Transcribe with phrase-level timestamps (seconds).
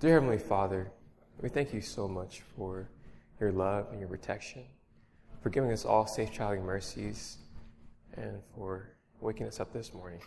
[0.00, 0.92] Dear Heavenly Father,
[1.40, 2.88] we thank you so much for
[3.40, 4.62] your love and your protection,
[5.42, 7.38] for giving us all safe traveling mercies,
[8.16, 8.90] and for
[9.20, 10.20] waking us up this morning.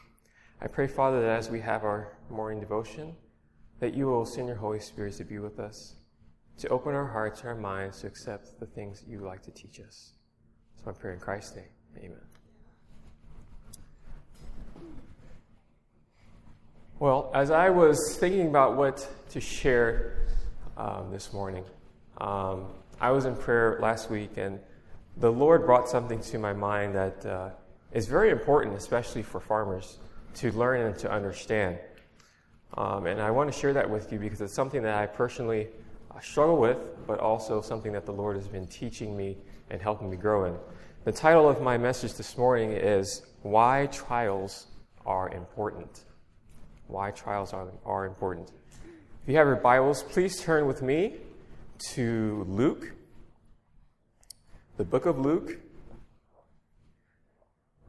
[0.60, 3.16] I pray, Father, that as we have our morning devotion,
[3.80, 5.96] that you will send your Holy Spirit to be with us,
[6.58, 9.42] to open our hearts and our minds to accept the things that you would like
[9.44, 10.12] to teach us.
[10.84, 11.66] So I pray in Christ's name.
[11.98, 12.41] Amen.
[17.02, 20.28] Well, as I was thinking about what to share
[20.78, 21.64] um, this morning,
[22.20, 22.68] um,
[23.00, 24.60] I was in prayer last week, and
[25.18, 27.50] the Lord brought something to my mind that uh,
[27.92, 29.98] is very important, especially for farmers,
[30.36, 31.80] to learn and to understand.
[32.76, 35.70] Um, and I want to share that with you because it's something that I personally
[36.16, 36.78] uh, struggle with,
[37.08, 39.38] but also something that the Lord has been teaching me
[39.72, 40.56] and helping me grow in.
[41.06, 44.68] The title of my message this morning is Why Trials
[45.04, 46.04] Are Important
[46.92, 48.52] why trials are, are important.
[49.24, 51.16] If you have your Bibles, please turn with me
[51.94, 52.92] to Luke,
[54.76, 55.58] the book of Luke.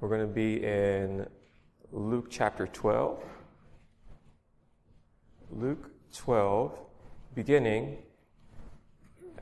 [0.00, 1.26] We're going to be in
[1.90, 3.22] Luke chapter 12.
[5.50, 6.78] Luke 12,
[7.34, 7.98] beginning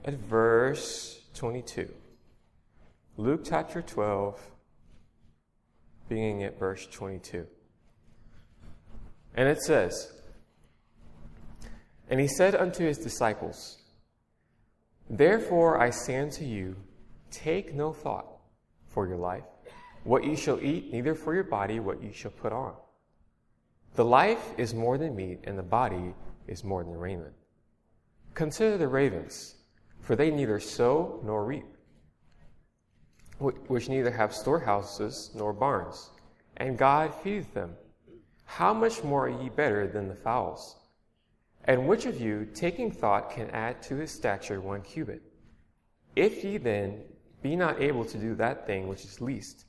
[0.07, 1.93] at verse 22.
[3.19, 4.41] Luke chapter 12,
[6.09, 7.47] beginning at verse 22.
[9.35, 10.13] And it says,
[12.09, 13.79] And he said unto his disciples,
[15.09, 16.77] Therefore I say unto you,
[17.31, 18.27] take no thought
[18.87, 19.45] for your life,
[20.05, 22.75] what ye shall eat, neither for your body what ye shall put on.
[23.95, 26.15] The life is more than meat, and the body
[26.47, 27.35] is more than raiment.
[28.35, 29.57] Consider the ravens,
[30.01, 31.67] for they neither sow nor reap,
[33.39, 36.11] which neither have storehouses nor barns,
[36.57, 37.75] and God feedeth them.
[38.55, 40.75] How much more are ye better than the fowls?
[41.67, 45.23] And which of you, taking thought, can add to his stature one cubit?
[46.17, 47.05] If ye then
[47.43, 49.67] be not able to do that thing which is least,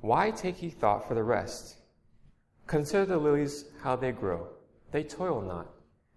[0.00, 1.76] why take ye thought for the rest?
[2.66, 4.48] Consider the lilies how they grow.
[4.90, 5.68] They toil not,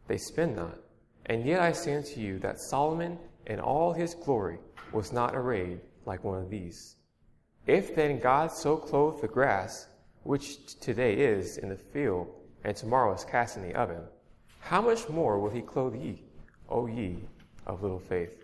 [0.08, 0.80] they spin not.
[1.26, 4.60] And yet I say unto you that Solomon in all his glory
[4.94, 6.96] was not arrayed like one of these.
[7.68, 9.90] If then God so clothe the grass,
[10.28, 12.28] which today is in the field,
[12.66, 14.02] and tomorrow is cast in the oven,
[14.60, 16.22] how much more will he clothe ye,
[16.68, 17.24] O ye
[17.66, 18.44] of little faith?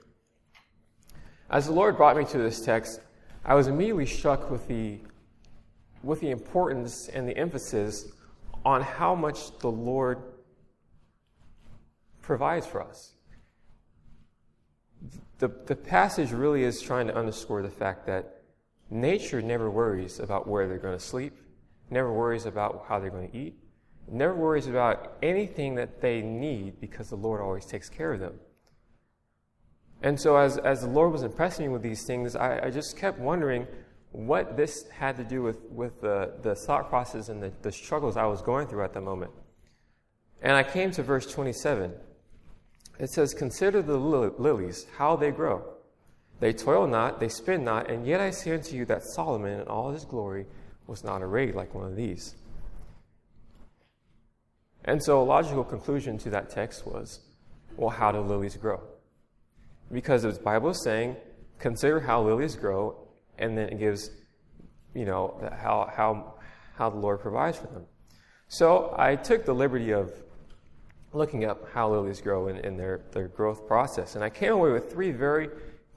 [1.50, 3.02] As the Lord brought me to this text,
[3.44, 5.00] I was immediately struck with the,
[6.04, 8.14] with the importance and the emphasis
[8.64, 10.20] on how much the Lord
[12.22, 13.12] provides for us.
[15.40, 18.42] The, the passage really is trying to underscore the fact that
[18.90, 21.34] nature never worries about where they're going to sleep
[21.90, 23.56] never worries about how they're going to eat,
[24.08, 28.40] never worries about anything that they need because the Lord always takes care of them.
[30.02, 32.98] And so, as, as the Lord was impressing me with these things, I, I just
[32.98, 33.68] kept wondering
[34.12, 38.18] what this had to do with, with the, the thought process and the, the struggles
[38.18, 39.32] I was going through at the moment.
[40.42, 41.94] And I came to verse 27.
[43.00, 45.64] It says, Consider the lilies, how they grow.
[46.40, 49.68] They toil not, they spin not, and yet I say unto you that Solomon in
[49.68, 50.46] all his glory
[50.88, 52.36] was not arrayed like one of these.
[54.86, 57.22] And so a logical conclusion to that text was,
[57.78, 58.82] well, how do lilies grow?
[59.92, 61.16] Because the Bible is saying,
[61.60, 63.08] consider how lilies grow,
[63.38, 64.10] and then it gives,
[64.94, 66.36] you know, how, how,
[66.76, 67.86] how the Lord provides for them.
[68.50, 70.12] So I took the liberty of
[71.14, 74.72] looking up how lilies grow in, in their, their growth process, and I came away
[74.72, 75.50] with three very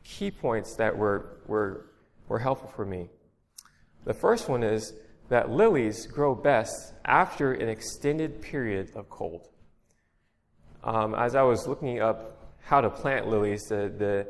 [0.05, 1.87] key points that were, were,
[2.29, 3.09] were helpful for me.
[4.07, 4.95] The first one is
[5.29, 9.49] that lilies grow best after an extended period of cold.
[10.85, 14.27] Um, as I was looking up how to plant lilies, the, the,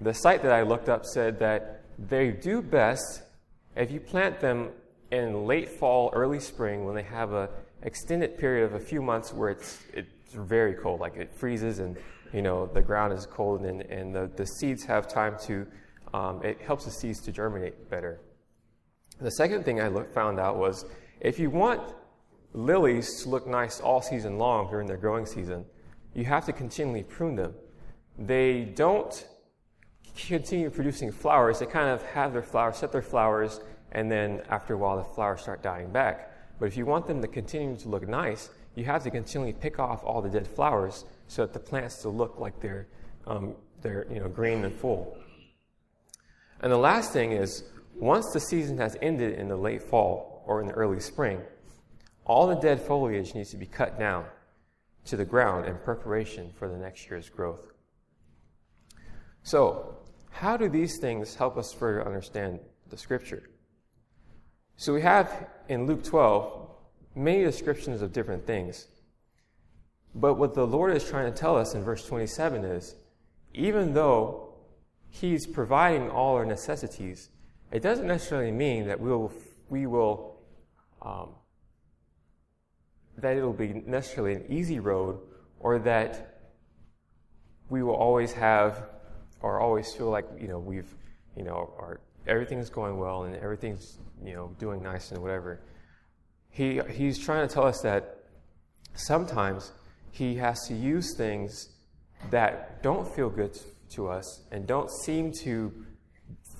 [0.00, 3.22] the site that I looked up said that they do best
[3.76, 4.70] if you plant them
[5.10, 7.48] in late fall, early spring, when they have an
[7.82, 11.96] extended period of a few months where it's, it's very cold, like it freezes and
[12.32, 15.66] you know the ground is cold and, and the, the seeds have time to,
[16.12, 18.20] um, it helps the seeds to germinate better.
[19.22, 20.84] The second thing I look, found out was
[21.20, 21.80] if you want
[22.54, 25.64] lilies to look nice all season long during their growing season,
[26.12, 27.54] you have to continually prune them.
[28.18, 29.26] They don't
[30.16, 31.60] continue producing flowers.
[31.60, 33.60] They kind of have their flowers, set their flowers,
[33.92, 36.32] and then after a while the flowers start dying back.
[36.58, 39.78] But if you want them to continue to look nice, you have to continually pick
[39.78, 42.88] off all the dead flowers so that the plants still look like they're,
[43.28, 45.16] um, they're you know, green and full.
[46.60, 50.60] And the last thing is once the season has ended in the late fall or
[50.60, 51.40] in the early spring,
[52.24, 54.24] all the dead foliage needs to be cut down
[55.04, 57.72] to the ground in preparation for the next year's growth.
[59.42, 59.96] So,
[60.30, 63.50] how do these things help us further understand the scripture?
[64.76, 66.68] So, we have in Luke 12
[67.14, 68.86] many descriptions of different things.
[70.14, 72.94] But what the Lord is trying to tell us in verse 27 is
[73.54, 74.52] even though
[75.14, 77.28] He's providing all our necessities,
[77.72, 79.32] it doesn't necessarily mean that we will,
[79.70, 80.36] we will
[81.00, 81.30] um,
[83.18, 85.18] that it'll be necessarily an easy road
[85.60, 86.40] or that
[87.68, 88.84] we will always have
[89.40, 90.94] or always feel like you know we've
[91.36, 95.60] you know our everything's going well and everything's you know doing nice and whatever.
[96.50, 98.24] He he's trying to tell us that
[98.94, 99.72] sometimes
[100.10, 101.70] he has to use things
[102.30, 103.58] that don't feel good
[103.90, 105.72] to us and don't seem to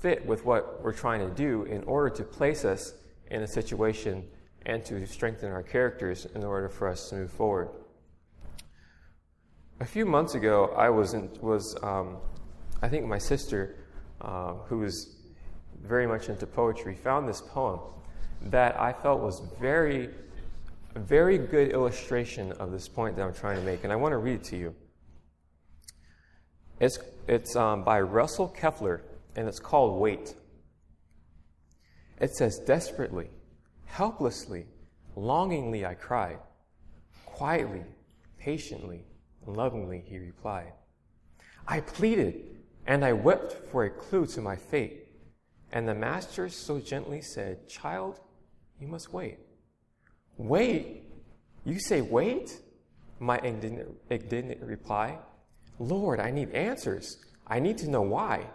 [0.03, 2.93] fit with what we're trying to do in order to place us
[3.31, 4.27] in a situation
[4.65, 7.69] and to strengthen our characters in order for us to move forward.
[9.79, 12.17] A few months ago, I was, in, was um,
[12.81, 13.77] I think my sister,
[14.19, 15.15] uh, who was
[15.81, 17.79] very much into poetry, found this poem
[18.41, 20.09] that I felt was very,
[20.95, 24.17] very good illustration of this point that I'm trying to make, and I want to
[24.17, 24.75] read it to you.
[26.81, 28.99] It's, it's um, by Russell Kelfer,
[29.35, 30.35] and it's called Wait.
[32.19, 33.29] It says, Desperately,
[33.85, 34.65] helplessly,
[35.15, 36.39] longingly I cried.
[37.25, 37.83] Quietly,
[38.39, 39.05] patiently,
[39.45, 40.73] and lovingly he replied.
[41.67, 42.43] I pleaded,
[42.85, 45.07] and I wept for a clue to my fate.
[45.71, 48.19] And the master so gently said, Child,
[48.79, 49.39] you must wait.
[50.37, 51.03] Wait?
[51.65, 52.59] You say wait?
[53.19, 55.17] My indignant, indignant reply.
[55.79, 57.17] Lord, I need answers.
[57.47, 58.45] I need to know why.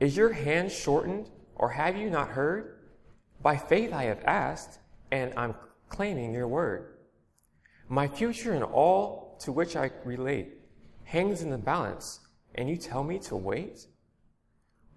[0.00, 2.78] Is your hand shortened, or have you not heard?
[3.42, 4.78] By faith I have asked,
[5.10, 5.54] and I'm
[5.88, 6.98] claiming your word.
[7.88, 10.58] My future and all to which I relate
[11.04, 12.20] hangs in the balance,
[12.54, 13.86] and you tell me to wait?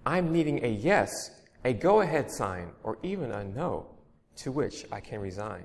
[0.06, 1.31] I'm needing a yes,
[1.63, 3.88] a go ahead sign, or even a no
[4.38, 5.63] to which I can resign.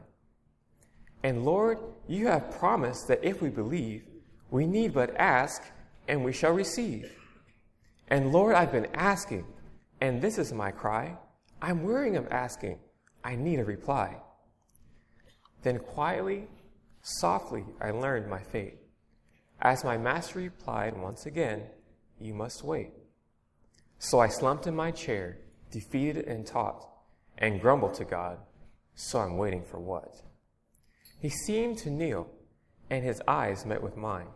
[1.23, 4.05] And Lord, you have promised that if we believe,
[4.50, 5.62] we need but ask,
[6.06, 7.11] and we shall receive.
[8.08, 9.47] And Lord, I've been asking,
[10.00, 11.17] and this is my cry.
[11.61, 12.79] I'm wearying of asking.
[13.25, 14.17] I need a reply.
[15.62, 16.47] Then quietly,
[17.03, 18.79] softly, I learned my fate.
[19.61, 21.62] As my master replied once again,
[22.20, 22.93] You must wait.
[23.99, 25.38] So I slumped in my chair,
[25.70, 26.87] defeated and taut,
[27.38, 28.38] and grumbled to God,
[28.94, 30.23] So I'm waiting for what?
[31.20, 32.31] He seemed to kneel,
[32.91, 34.29] and his eyes met with mine.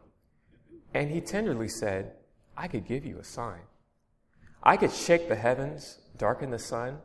[0.94, 2.12] And he tenderly said,
[2.60, 3.62] I could give you a sign.
[4.62, 6.98] I could shake the heavens, darken the sun,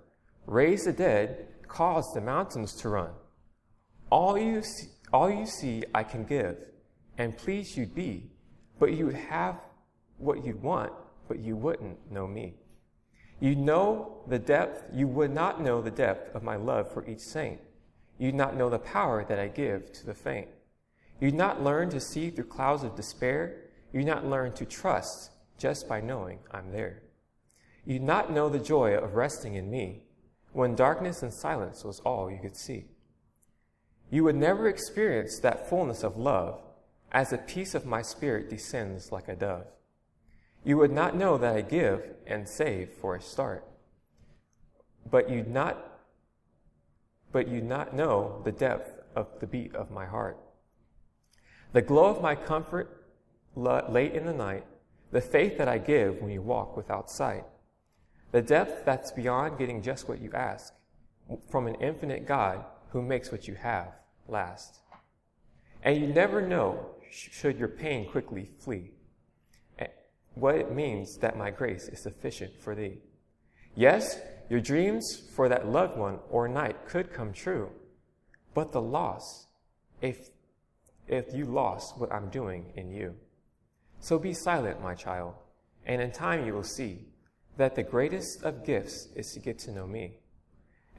[0.45, 3.11] raise the dead, cause the mountains to run.
[4.09, 6.57] All you see, all you see I can give,
[7.17, 8.31] and please you'd be,
[8.79, 9.55] but you would have
[10.17, 10.91] what you'd want,
[11.29, 12.55] but you wouldn't know me.
[13.39, 17.21] You'd know the depth, you would not know the depth of my love for each
[17.21, 17.61] saint.
[18.17, 20.49] You'd not know the power that I give to the faint.
[21.21, 23.69] You'd not learn to see through clouds of despair.
[23.93, 27.03] You'd not learn to trust just by knowing I'm there.
[27.85, 30.03] You'd not know the joy of resting in me
[30.53, 32.85] when darkness and silence was all you could see.
[34.09, 36.61] You would never experience that fullness of love
[37.11, 39.67] as the peace of my spirit descends like a dove.
[40.63, 43.65] You would not know that I give and save for a start.
[45.09, 45.91] But you'd not
[47.31, 50.37] but you'd not know the depth of the beat of my heart.
[51.73, 53.05] The glow of my comfort
[53.55, 54.63] late in the night,
[55.11, 57.45] the faith that I give when you walk without sight,
[58.31, 60.73] the depth that's beyond getting just what you ask
[61.49, 63.93] from an infinite God who makes what you have
[64.27, 64.79] last.
[65.83, 68.91] And you never know, should your pain quickly flee,
[70.35, 72.99] what it means that my grace is sufficient for thee.
[73.75, 74.19] Yes,
[74.49, 77.69] your dreams for that loved one or night could come true,
[78.53, 79.47] but the loss,
[80.01, 80.29] if,
[81.07, 83.15] if you lost what I'm doing in you.
[84.05, 85.33] So be silent, my child,
[85.83, 87.07] and in time you will see
[87.57, 90.19] that the greatest of gifts is to get to know me.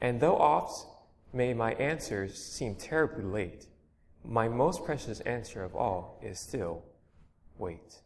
[0.01, 0.85] And though oft
[1.31, 3.67] may my answers seem terribly late,
[4.25, 6.83] my most precious answer of all is still
[7.57, 8.01] wait.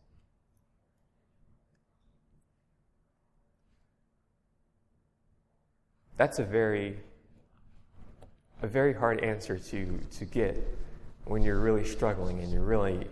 [6.16, 7.00] That's a very
[8.62, 10.64] a very hard answer to, to get
[11.26, 13.08] when you're really struggling and you're really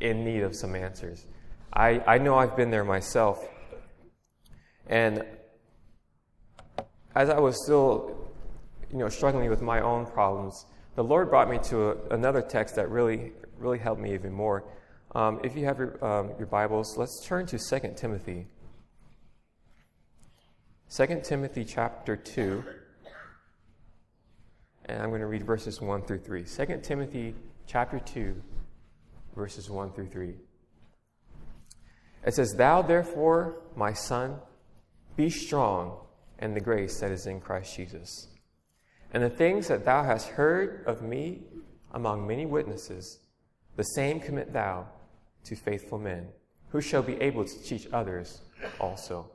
[0.00, 1.26] in need of some answers.
[1.72, 3.46] I, I know I've been there myself
[4.86, 5.24] and
[7.14, 8.30] as I was still,
[8.92, 12.76] you know, struggling with my own problems, the Lord brought me to a, another text
[12.76, 14.64] that really really helped me even more.
[15.14, 18.46] Um, if you have your, um, your Bibles, let's turn to 2 Timothy.
[20.94, 22.62] 2 Timothy chapter 2.
[24.86, 26.44] And I'm going to read verses 1 through 3.
[26.44, 27.34] 2 Timothy
[27.66, 28.40] chapter 2,
[29.36, 30.34] verses 1 through 3.
[32.26, 34.36] It says, Thou therefore, my son,
[35.14, 35.98] be strong
[36.40, 38.28] in the grace that is in Christ Jesus.
[39.12, 41.42] And the things that thou hast heard of me
[41.92, 43.20] among many witnesses,
[43.76, 44.86] the same commit thou
[45.44, 46.28] to faithful men,
[46.70, 48.40] who shall be able to teach others
[48.80, 49.30] also.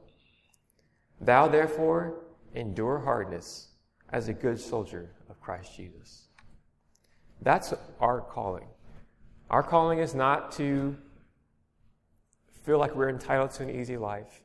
[1.22, 2.16] Thou therefore
[2.54, 3.70] endure hardness
[4.10, 6.28] as a good soldier of Christ Jesus.
[7.42, 8.68] That's our calling.
[9.52, 10.96] Our calling is not to
[12.64, 14.44] feel like we're entitled to an easy life,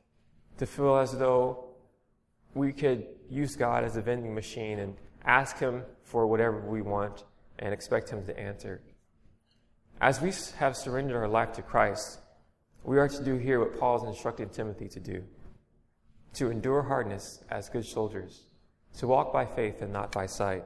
[0.59, 1.69] to feel as though
[2.55, 7.23] we could use God as a vending machine and ask Him for whatever we want
[7.61, 8.83] and expect Him to answer.
[10.01, 12.19] As we have surrendered our life to Christ,
[12.83, 15.23] we are to do here what Paul is instructing Timothy to do
[16.35, 18.43] to endure hardness as good soldiers,
[18.99, 20.65] to walk by faith and not by sight.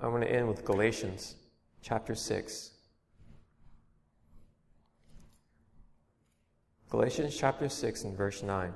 [0.00, 1.36] I'm going to end with Galatians
[1.82, 2.70] chapter 6.
[6.90, 8.72] Galatians chapter 6 and verse 9.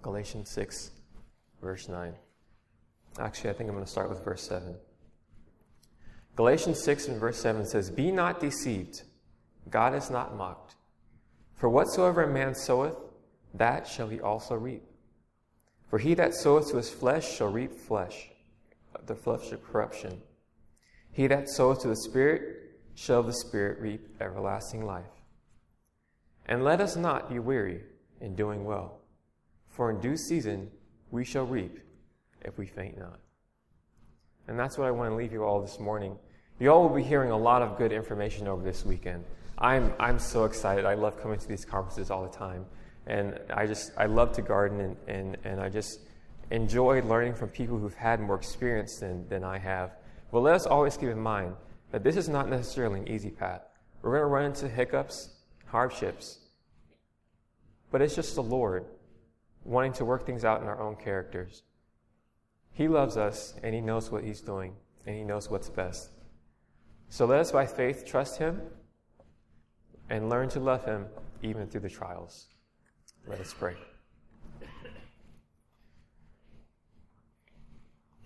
[0.00, 0.90] Galatians 6,
[1.60, 2.14] verse 9.
[3.18, 4.74] Actually, I think I'm going to start with verse 7.
[6.34, 9.02] Galatians 6 and verse 7 says, Be not deceived,
[9.70, 10.76] God is not mocked.
[11.56, 12.96] For whatsoever a man soweth,
[13.54, 14.82] that shall he also reap.
[15.88, 18.31] For he that soweth to his flesh shall reap flesh,
[19.06, 20.20] the flesh of corruption.
[21.10, 25.04] He that soweth to the Spirit shall the Spirit reap everlasting life.
[26.46, 27.82] And let us not be weary
[28.20, 29.00] in doing well,
[29.68, 30.70] for in due season
[31.10, 31.78] we shall reap
[32.40, 33.20] if we faint not.
[34.48, 36.16] And that's what I want to leave you all this morning.
[36.58, 39.24] You all will be hearing a lot of good information over this weekend.
[39.58, 40.84] I'm, I'm so excited.
[40.84, 42.66] I love coming to these conferences all the time.
[43.06, 46.00] And I just, I love to garden and, and, and I just
[46.52, 49.96] enjoy learning from people who've had more experience than, than I have.
[50.30, 51.56] But let us always keep in mind
[51.90, 53.62] that this is not necessarily an easy path.
[54.02, 55.30] We're going to run into hiccups,
[55.66, 56.40] hardships.
[57.90, 58.84] But it's just the Lord
[59.64, 61.62] wanting to work things out in our own characters.
[62.72, 64.74] He loves us and He knows what He's doing
[65.06, 66.10] and He knows what's best.
[67.08, 68.60] So let us, by faith, trust Him
[70.10, 71.06] and learn to love Him
[71.42, 72.46] even through the trials.
[73.26, 73.74] Let us pray.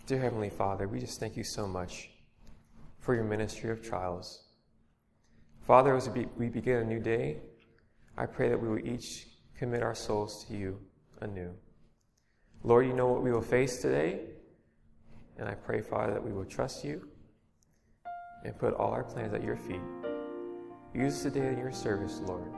[0.07, 2.11] Dear Heavenly Father, we just thank you so much
[3.01, 4.45] for your ministry of trials.
[5.67, 7.39] Father, as we begin a new day,
[8.17, 9.27] I pray that we will each
[9.59, 10.79] commit our souls to you
[11.23, 11.51] anew.
[12.63, 14.21] Lord, you know what we will face today,
[15.39, 17.09] and I pray, Father, that we will trust you
[18.45, 19.83] and put all our plans at your feet.
[20.95, 22.53] Use today in your service, Lord,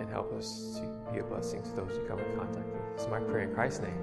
[0.00, 2.96] and help us to be a blessing to those who come in contact with.
[2.96, 4.02] This is my prayer in Christ's name.